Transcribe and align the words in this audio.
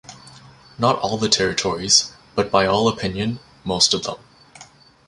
Not 0.79 0.97
all 0.97 1.15
the 1.19 1.29
territories; 1.29 2.11
but 2.33 2.49
by 2.49 2.65
all 2.65 2.87
opinion, 2.87 3.37
most 3.63 3.93
of 3.93 4.01
them. 4.01 4.17